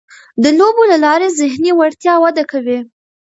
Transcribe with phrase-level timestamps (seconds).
[0.43, 2.79] د لوبو له لارې ذهني وړتیاوې وده کوي.